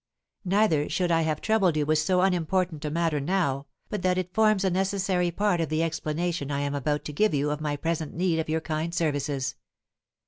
"Neither 0.45 0.89
should 0.89 1.11
I 1.11 1.21
have 1.21 1.41
troubled 1.41 1.77
you 1.77 1.85
with 1.85 1.99
so 1.99 2.21
unimportant 2.21 2.83
a 2.85 2.89
matter 2.89 3.19
now, 3.19 3.67
but 3.87 4.01
that 4.01 4.17
it 4.17 4.33
forms 4.33 4.63
a 4.63 4.71
necessary 4.71 5.29
part 5.29 5.61
of 5.61 5.69
the 5.69 5.83
explanation 5.83 6.49
I 6.49 6.61
am 6.61 6.73
about 6.73 7.05
to 7.05 7.13
give 7.13 7.35
you 7.35 7.51
of 7.51 7.61
my 7.61 7.75
present 7.75 8.13
pressing 8.13 8.17
need 8.17 8.39
of 8.39 8.49
your 8.49 8.61
kind 8.61 8.95
services. 8.95 9.57